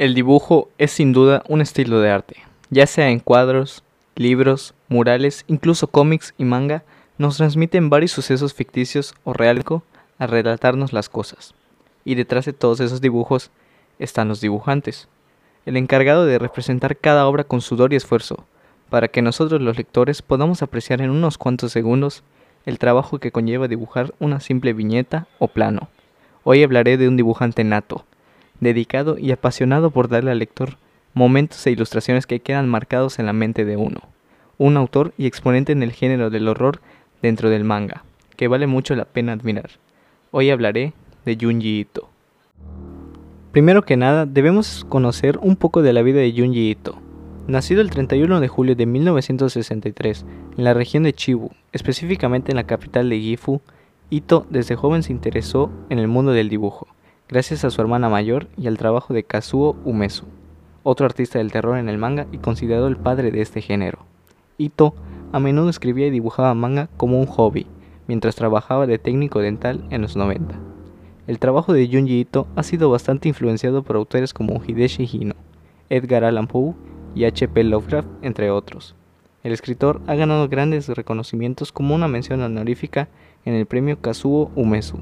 [0.00, 2.36] El dibujo es sin duda un estilo de arte,
[2.70, 3.84] ya sea en cuadros,
[4.16, 6.84] libros, murales, incluso cómics y manga,
[7.18, 9.66] nos transmiten varios sucesos ficticios o reales
[10.18, 11.52] a relatarnos las cosas.
[12.02, 13.50] Y detrás de todos esos dibujos
[13.98, 15.06] están los dibujantes,
[15.66, 18.46] el encargado de representar cada obra con sudor y esfuerzo,
[18.88, 22.22] para que nosotros los lectores podamos apreciar en unos cuantos segundos
[22.64, 25.90] el trabajo que conlleva dibujar una simple viñeta o plano.
[26.42, 28.06] Hoy hablaré de un dibujante nato,
[28.60, 30.76] dedicado y apasionado por darle al lector
[31.14, 34.00] momentos e ilustraciones que quedan marcados en la mente de uno.
[34.58, 36.80] Un autor y exponente en el género del horror
[37.22, 38.04] dentro del manga,
[38.36, 39.70] que vale mucho la pena admirar.
[40.30, 40.92] Hoy hablaré
[41.24, 42.08] de Junji Ito.
[43.52, 46.98] Primero que nada, debemos conocer un poco de la vida de Junji Ito.
[47.48, 50.24] Nacido el 31 de julio de 1963
[50.56, 53.60] en la región de Chibu, específicamente en la capital de Gifu,
[54.10, 56.86] Ito desde joven se interesó en el mundo del dibujo
[57.30, 60.24] gracias a su hermana mayor y al trabajo de Kazuo Umesu,
[60.82, 64.00] otro artista del terror en el manga y considerado el padre de este género.
[64.58, 64.94] Ito
[65.30, 67.68] a menudo escribía y dibujaba manga como un hobby,
[68.08, 70.56] mientras trabajaba de técnico dental en los 90.
[71.28, 75.36] El trabajo de Junji Ito ha sido bastante influenciado por autores como Hideshi Hino,
[75.88, 76.74] Edgar Allan Poe
[77.14, 77.62] y H.P.
[77.62, 78.96] Lovecraft, entre otros.
[79.44, 83.08] El escritor ha ganado grandes reconocimientos como una mención honorífica
[83.44, 84.98] en el premio Kazuo Umesu,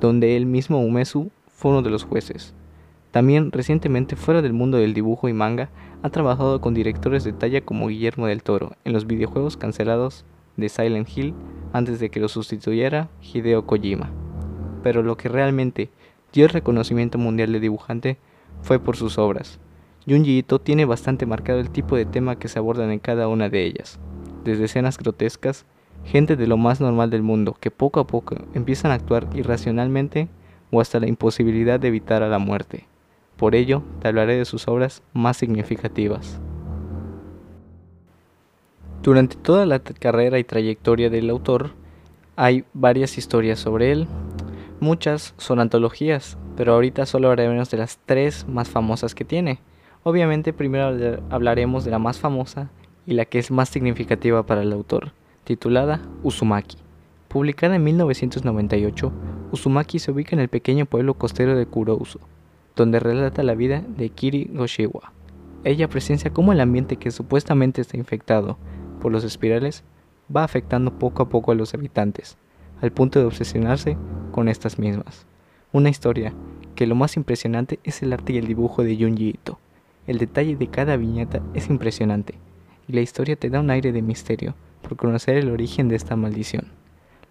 [0.00, 2.54] donde él mismo Umesu fue uno de los jueces.
[3.10, 5.68] También recientemente fuera del mundo del dibujo y manga,
[6.02, 10.24] ha trabajado con directores de talla como Guillermo del Toro en los videojuegos cancelados
[10.56, 11.34] de Silent Hill
[11.74, 14.08] antes de que lo sustituyera Hideo Kojima.
[14.82, 15.90] Pero lo que realmente
[16.32, 18.16] dio el reconocimiento mundial de dibujante
[18.62, 19.58] fue por sus obras.
[20.08, 23.50] Junji Ito tiene bastante marcado el tipo de tema que se abordan en cada una
[23.50, 24.00] de ellas,
[24.44, 25.66] desde escenas grotescas,
[26.06, 30.30] gente de lo más normal del mundo que poco a poco empiezan a actuar irracionalmente
[30.70, 32.86] o hasta la imposibilidad de evitar a la muerte.
[33.36, 36.40] Por ello, te hablaré de sus obras más significativas.
[39.02, 41.70] Durante toda la carrera y trayectoria del autor,
[42.36, 44.06] hay varias historias sobre él.
[44.78, 49.60] Muchas son antologías, pero ahorita solo hablaremos de las tres más famosas que tiene.
[50.02, 52.70] Obviamente primero hablaremos de la más famosa
[53.06, 55.12] y la que es más significativa para el autor,
[55.44, 56.76] titulada Uzumaki.
[57.28, 59.12] Publicada en 1998,
[59.52, 62.20] Uzumaki se ubica en el pequeño pueblo costero de Kurousu,
[62.76, 65.12] donde relata la vida de Kiri Goshiwa.
[65.64, 68.56] Ella presencia cómo el ambiente que supuestamente está infectado
[69.00, 69.84] por los espirales
[70.34, 72.36] va afectando poco a poco a los habitantes,
[72.80, 73.96] al punto de obsesionarse
[74.32, 75.26] con estas mismas.
[75.72, 76.32] Una historia
[76.74, 79.58] que lo más impresionante es el arte y el dibujo de Junji Ito.
[80.06, 82.34] El detalle de cada viñeta es impresionante,
[82.88, 86.16] y la historia te da un aire de misterio por conocer el origen de esta
[86.16, 86.68] maldición.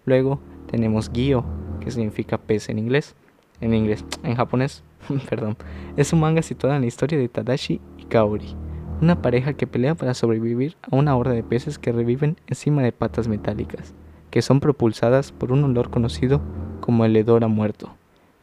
[0.04, 1.44] Luego tenemos Gyo,
[1.80, 3.14] que significa pez en inglés.
[3.60, 4.84] En inglés, en japonés,
[5.28, 5.56] perdón.
[5.96, 8.54] Es un manga situado en la historia de Tadashi y Kaori,
[9.02, 12.92] una pareja que pelea para sobrevivir a una horda de peces que reviven encima de
[12.92, 13.94] patas metálicas,
[14.30, 16.40] que son propulsadas por un olor conocido
[16.80, 17.94] como el hedor a muerto.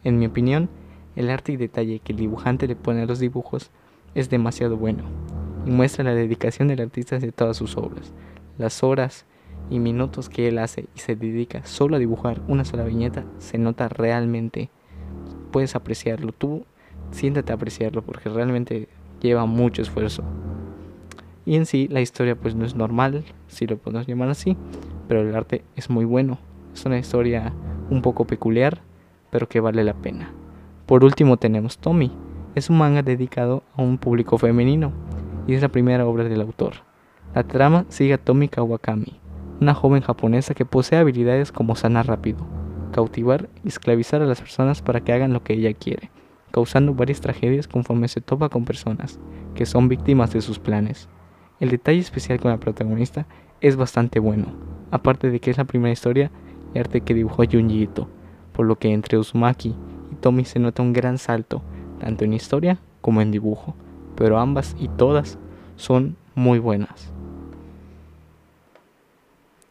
[0.03, 0.69] En mi opinión,
[1.15, 3.71] el arte y detalle que el dibujante le pone a los dibujos
[4.13, 5.03] es demasiado bueno
[5.65, 8.13] y muestra la dedicación del artista de todas sus obras,
[8.57, 9.25] las horas
[9.69, 13.57] y minutos que él hace y se dedica solo a dibujar una sola viñeta, se
[13.57, 14.69] nota realmente.
[15.51, 16.65] Puedes apreciarlo, tú
[17.11, 18.87] siéntate a apreciarlo porque realmente
[19.21, 20.23] lleva mucho esfuerzo.
[21.45, 24.57] Y en sí la historia pues no es normal, si lo podemos llamar así,
[25.07, 26.37] pero el arte es muy bueno.
[26.73, 27.53] Es una historia
[27.89, 28.81] un poco peculiar,
[29.31, 30.31] pero que vale la pena.
[30.85, 32.11] Por último tenemos Tommy.
[32.55, 34.91] Es un manga dedicado a un público femenino
[35.47, 36.73] y es la primera obra del autor.
[37.33, 39.19] La trama sigue a Tommy Kawakami,
[39.59, 42.45] una joven japonesa que posee habilidades como sanar rápido,
[42.91, 46.11] cautivar y esclavizar a las personas para que hagan lo que ella quiere,
[46.51, 49.19] causando varias tragedias conforme se topa con personas
[49.55, 51.09] que son víctimas de sus planes.
[51.59, 53.25] El detalle especial con la protagonista
[53.61, 54.47] es bastante bueno,
[54.91, 56.31] aparte de que es la primera historia
[56.73, 57.89] y arte que dibujó Junji
[58.53, 59.75] por lo que entre Uzumaki
[60.11, 61.63] y Tomi se nota un gran salto,
[61.99, 63.75] tanto en historia como en dibujo,
[64.15, 65.39] pero ambas y todas
[65.75, 67.16] son muy buenas.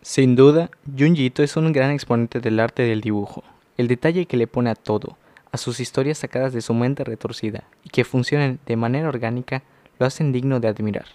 [0.09, 3.43] Sin duda, Junji es un gran exponente del arte del dibujo.
[3.77, 5.19] El detalle que le pone a todo,
[5.51, 9.65] a sus historias sacadas de su mente retorcida y que funcionen de manera orgánica,
[9.99, 11.07] lo hacen digno de admirar.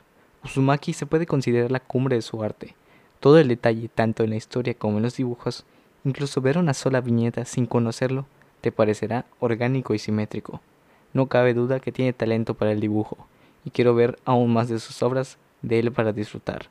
[0.44, 2.76] Uzumaki se puede considerar la cumbre de su arte.
[3.22, 5.64] Todo el detalle, tanto en la historia como en los dibujos,
[6.04, 8.26] incluso ver una sola viñeta sin conocerlo,
[8.60, 10.60] te parecerá orgánico y simétrico.
[11.14, 13.26] No cabe duda que tiene talento para el dibujo,
[13.64, 16.66] y quiero ver aún más de sus obras de él para disfrutar.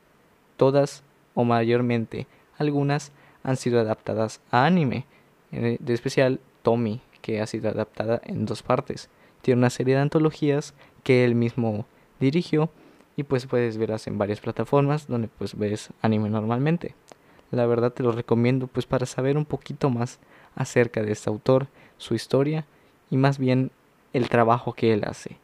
[0.58, 1.02] Todas
[1.34, 2.26] o mayormente
[2.58, 3.12] algunas
[3.42, 5.06] han sido adaptadas a anime,
[5.50, 9.08] de especial Tommy, que ha sido adaptada en dos partes,
[9.42, 11.86] tiene una serie de antologías que él mismo
[12.18, 12.70] dirigió
[13.16, 16.94] y pues puedes verlas en varias plataformas donde pues ves anime normalmente.
[17.50, 20.18] La verdad te lo recomiendo pues para saber un poquito más
[20.54, 21.66] acerca de este autor,
[21.98, 22.66] su historia
[23.10, 23.70] y más bien
[24.12, 25.36] el trabajo que él hace,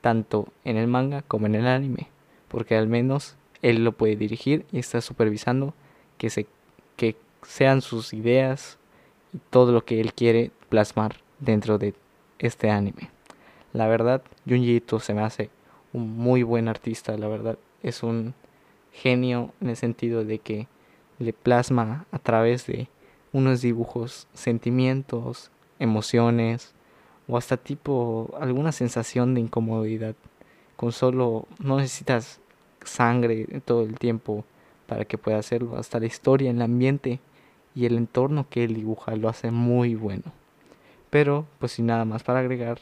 [0.00, 2.08] tanto en el manga como en el anime,
[2.48, 5.74] porque al menos él lo puede dirigir y está supervisando
[6.18, 6.46] que se
[6.96, 8.78] que sean sus ideas
[9.32, 11.94] y todo lo que él quiere plasmar dentro de
[12.38, 13.10] este anime.
[13.72, 15.50] La verdad, Junji Ito se me hace
[15.92, 17.58] un muy buen artista, la verdad.
[17.82, 18.34] Es un
[18.92, 20.68] genio en el sentido de que
[21.18, 22.88] le plasma a través de
[23.32, 26.74] unos dibujos sentimientos, emociones
[27.28, 30.14] o hasta tipo alguna sensación de incomodidad.
[30.76, 32.40] Con solo no necesitas
[32.84, 34.44] sangre todo el tiempo
[34.86, 35.76] para que pueda hacerlo.
[35.76, 37.20] Hasta la historia, el ambiente
[37.74, 40.24] y el entorno que él dibuja lo hace muy bueno.
[41.10, 42.78] Pero, pues sin nada más para agregar,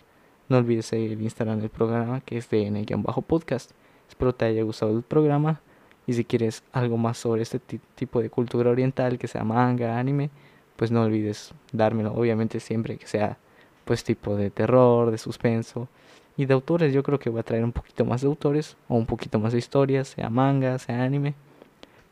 [0.48, 3.72] no olvides seguir el Instagram del programa que es de bajo podcast
[4.10, 5.60] Espero te haya gustado el programa.
[6.06, 10.30] Y si quieres algo más sobre este tipo de cultura oriental, que sea manga, anime,
[10.76, 12.12] pues no olvides dármelo.
[12.12, 13.38] Obviamente siempre que sea
[13.84, 15.88] pues tipo de terror, de suspenso.
[16.36, 18.94] Y de autores yo creo que voy a traer un poquito más de autores o
[18.94, 21.34] un poquito más de historias, sea manga, sea anime.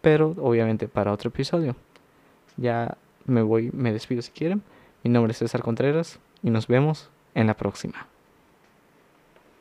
[0.00, 1.76] Pero obviamente para otro episodio.
[2.56, 4.62] Ya me voy, me despido si quieren.
[5.04, 8.06] Mi nombre es César Contreras y nos vemos en la próxima.